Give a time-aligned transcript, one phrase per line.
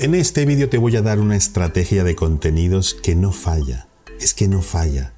[0.00, 3.86] En este vídeo te voy a dar una estrategia de contenidos que no falla.
[4.18, 5.12] Es que no falla.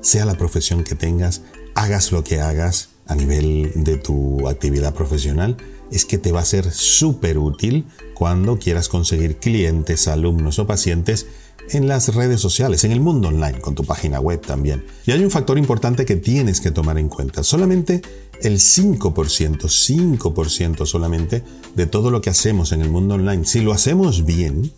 [0.00, 1.42] Sea la profesión que tengas,
[1.74, 5.58] hagas lo que hagas a nivel de tu actividad profesional,
[5.90, 7.84] es que te va a ser súper útil
[8.14, 11.26] cuando quieras conseguir clientes, alumnos o pacientes
[11.70, 14.84] en las redes sociales, en el mundo online, con tu página web también.
[15.06, 17.42] Y hay un factor importante que tienes que tomar en cuenta.
[17.42, 18.02] Solamente
[18.42, 21.44] el 5%, 5% solamente
[21.74, 24.72] de todo lo que hacemos en el mundo online, si lo hacemos bien,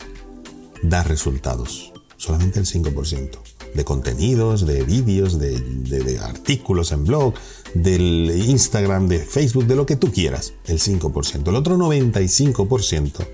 [0.83, 1.93] da resultados.
[2.17, 3.39] Solamente el 5%
[3.75, 7.35] de contenidos, de vídeos, de, de, artículos en blog,
[7.75, 10.55] del Instagram, de Facebook, de lo que tú quieras.
[10.67, 11.49] El 5%.
[11.49, 13.27] El otro 95%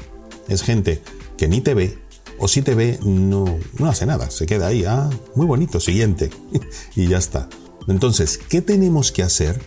[0.49, 1.03] es gente
[1.37, 1.99] que ni te ve,
[2.41, 3.45] o si te ve, no,
[3.79, 6.31] no hace nada, se queda ahí, ah, muy bonito, siguiente,
[6.97, 7.49] y ya está.
[7.87, 9.61] Entonces, ¿qué tenemos que hacer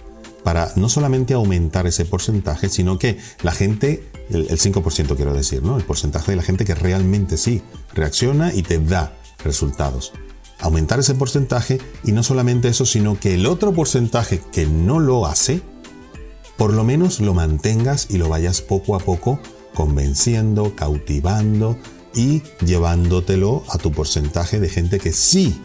[0.44, 5.78] para no solamente aumentar ese porcentaje, sino que la gente, el, 5% quiero decir, ¿no?
[5.78, 7.62] El porcentaje de la gente que realmente sí
[7.94, 9.14] reacciona y te da
[9.44, 10.12] resultados.
[10.60, 15.26] Aumentar ese porcentaje y no solamente eso, sino que el otro porcentaje que no lo
[15.26, 15.62] hace,
[16.58, 19.40] por lo menos lo mantengas y lo vayas poco a poco
[19.74, 21.78] convenciendo, cautivando,
[22.16, 25.62] y llevándotelo a tu porcentaje de gente que sí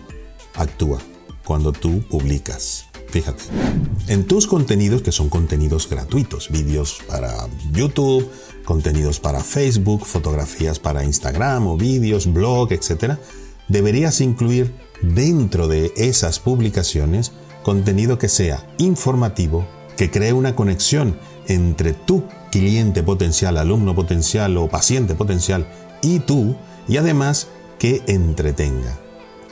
[0.55, 0.99] actúa
[1.45, 2.87] cuando tú publicas.
[3.09, 3.43] Fíjate,
[4.09, 7.33] en tus contenidos, que son contenidos gratuitos, vídeos para
[7.73, 8.31] YouTube,
[8.67, 13.15] contenidos para Facebook, fotografías para Instagram o vídeos, blog, etc.,
[13.69, 21.95] deberías incluir dentro de esas publicaciones contenido que sea informativo, que cree una conexión entre
[21.95, 25.67] tu cliente potencial, alumno potencial o paciente potencial
[26.03, 28.99] y tú, y además que entretenga.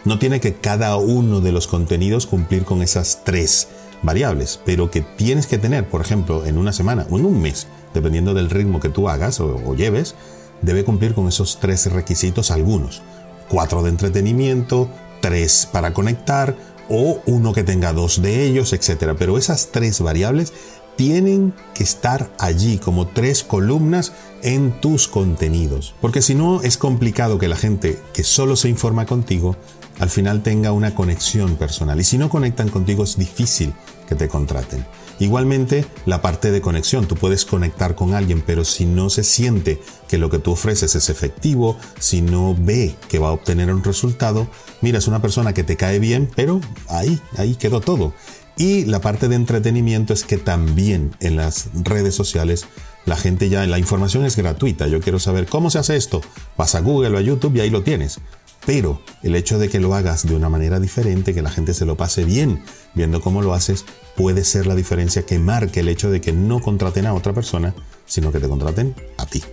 [0.04, 3.68] No tiene que cada uno de los contenidos cumplir con esas tres
[4.02, 7.66] variables, pero que tienes que tener, por ejemplo, en una semana o en un mes,
[7.92, 10.14] dependiendo del ritmo que tú hagas o, lleves,
[10.62, 13.02] debe cumplir con esos tres requisitos algunos.
[13.48, 14.88] Cuatro de entretenimiento,
[15.20, 16.56] tres para conectar
[16.88, 19.14] o uno que tenga dos de ellos, etc.
[19.18, 20.52] Pero esas tres variables
[20.96, 24.12] tienen que estar allí como tres columnas
[24.42, 25.94] en tus contenidos.
[26.00, 29.56] Porque si no, es complicado que la gente que solo se informa contigo
[29.98, 31.98] al final tenga una conexión personal.
[32.00, 33.72] Y si no conectan contigo, es difícil
[34.08, 34.84] que te contraten.
[35.18, 39.80] Igualmente, la parte de conexión, tú puedes conectar con alguien, pero si no se siente
[40.08, 43.82] que lo que tú ofreces es efectivo, si no ve que va a obtener un
[43.82, 44.46] resultado,
[44.82, 48.12] mira, es una persona que te cae bien, pero ahí, ahí quedó todo.
[48.56, 52.66] Y la parte de entretenimiento es que también en las redes sociales
[53.04, 54.86] la gente ya, la información es gratuita.
[54.88, 56.20] Yo quiero saber cómo se hace esto.
[56.56, 58.18] Vas a Google o a YouTube y ahí lo tienes.
[58.64, 61.86] Pero el hecho de que lo hagas de una manera diferente, que la gente se
[61.86, 63.84] lo pase bien viendo cómo lo haces,
[64.16, 67.74] puede ser la diferencia que marque el hecho de que no contraten a otra persona,
[68.06, 69.44] sino que te contraten a ti.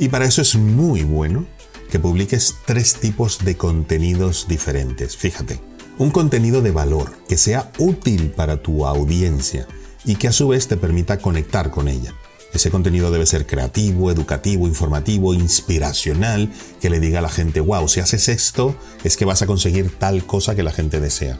[0.00, 1.46] Y para eso es muy bueno
[1.90, 5.16] que publiques tres tipos de contenidos diferentes.
[5.16, 5.60] Fíjate,
[5.98, 9.66] un contenido de valor que sea útil para tu audiencia
[10.04, 12.14] y que a su vez te permita conectar con ella.
[12.54, 16.50] Ese contenido debe ser creativo, educativo, informativo, inspiracional,
[16.80, 19.90] que le diga a la gente, wow, si haces esto es que vas a conseguir
[19.98, 21.36] tal cosa que la gente desea.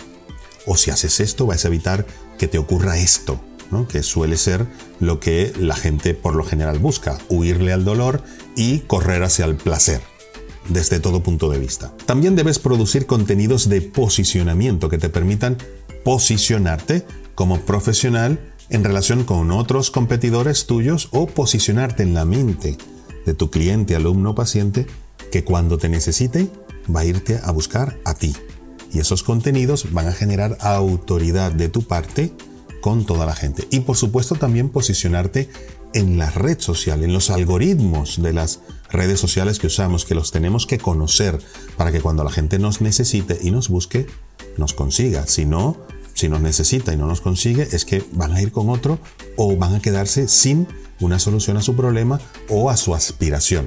[0.66, 2.04] O si haces esto vas a evitar
[2.36, 3.40] que te ocurra esto,
[3.70, 3.88] ¿no?
[3.88, 4.66] que suele ser
[5.00, 8.22] lo que la gente por lo general busca, huirle al dolor
[8.54, 10.02] y correr hacia el placer
[10.68, 11.92] desde todo punto de vista.
[12.06, 15.56] También debes producir contenidos de posicionamiento que te permitan
[16.04, 18.38] posicionarte como profesional
[18.70, 22.76] en relación con otros competidores tuyos o posicionarte en la mente
[23.24, 24.86] de tu cliente, alumno paciente
[25.30, 26.48] que cuando te necesite
[26.94, 28.34] va a irte a buscar a ti.
[28.92, 32.32] Y esos contenidos van a generar autoridad de tu parte
[32.80, 33.66] con toda la gente.
[33.70, 35.50] Y por supuesto también posicionarte
[35.94, 38.60] en la red social, en los algoritmos de las
[38.90, 41.38] redes sociales que usamos, que los tenemos que conocer
[41.76, 44.06] para que cuando la gente nos necesite y nos busque,
[44.56, 45.26] nos consiga.
[45.26, 45.76] Si no,
[46.14, 48.98] si nos necesita y no nos consigue, es que van a ir con otro
[49.36, 50.66] o van a quedarse sin
[51.00, 53.66] una solución a su problema o a su aspiración.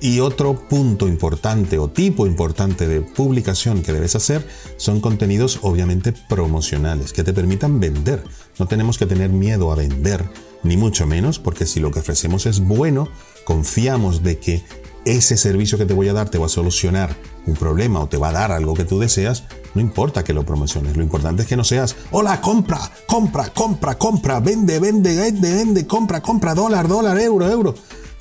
[0.00, 4.46] Y otro punto importante o tipo importante de publicación que debes hacer
[4.76, 8.22] son contenidos obviamente promocionales que te permitan vender.
[8.58, 10.28] No tenemos que tener miedo a vender,
[10.64, 13.08] ni mucho menos, porque si lo que ofrecemos es bueno,
[13.44, 14.64] confiamos de que
[15.04, 17.14] ese servicio que te voy a dar te va a solucionar
[17.46, 19.44] un problema o te va a dar algo que tú deseas,
[19.74, 23.96] no importa que lo promociones, lo importante es que no seas, hola, compra, compra, compra,
[23.98, 27.74] compra, vende, vende, vende, vende, compra, compra, dólar, dólar, euro, euro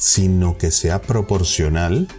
[0.04, 2.10] sino que sea proporcional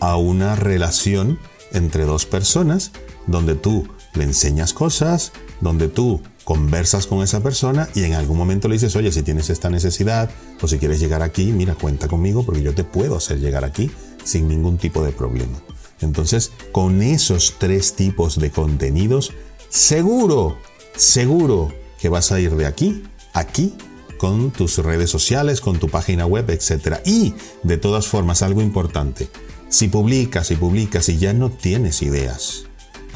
[0.00, 1.38] a una relación
[1.72, 2.90] entre dos personas
[3.26, 8.68] donde tú le enseñas cosas, donde tú conversas con esa persona y en algún momento
[8.68, 10.30] le dices, oye, si tienes esta necesidad
[10.62, 13.90] o si quieres llegar aquí, mira, cuenta conmigo porque yo te puedo hacer llegar aquí
[14.24, 15.58] sin ningún tipo de problema.
[16.00, 19.32] Entonces, con esos tres tipos de contenidos,
[19.68, 20.56] seguro,
[20.96, 23.02] seguro que vas a ir de aquí
[23.34, 23.74] aquí
[24.16, 27.00] con tus redes sociales, con tu página web, etc.
[27.04, 29.28] Y, de todas formas, algo importante,
[29.68, 32.67] si publicas y publicas y ya no tienes ideas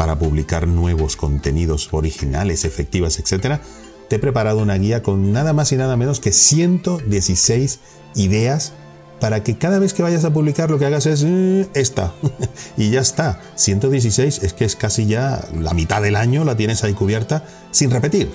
[0.02, 3.60] para publicar nuevos contenidos originales, efectivas, etc.,
[4.08, 7.78] te he preparado una guía con nada más y nada menos que 116
[8.16, 8.72] ideas
[9.20, 12.14] para que cada vez que vayas a publicar lo que hagas es eh, esta.
[12.76, 13.40] y ya está.
[13.54, 17.93] 116 es que es casi ya la mitad del año la tienes ahí cubierta sin
[17.93, 18.28] repetir.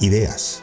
[0.00, 0.62] Ideas.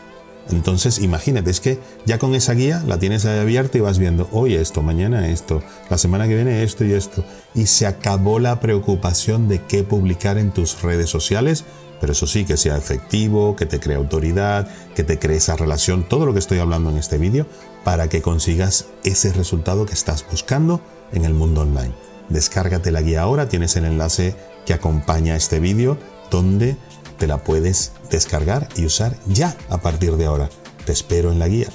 [0.49, 4.27] Entonces, imagínate, es que ya con esa guía la tienes ahí abierta y vas viendo
[4.31, 7.23] hoy esto, mañana esto, la semana que viene esto y esto.
[7.53, 11.65] Y se acabó la preocupación de qué publicar en tus redes sociales,
[12.01, 16.07] pero eso sí, que sea efectivo, que te cree autoridad, que te cree esa relación,
[16.07, 17.45] todo lo que estoy hablando en este vídeo,
[17.83, 20.81] para que consigas ese resultado que estás buscando
[21.11, 21.93] en el mundo online.
[22.29, 24.35] Descárgate la guía ahora, tienes el enlace
[24.65, 25.97] que acompaña este vídeo
[26.29, 26.77] donde
[27.19, 30.49] te la puedes descargar y usar ya a partir de ahora.
[30.85, 31.67] Te espero en la guía.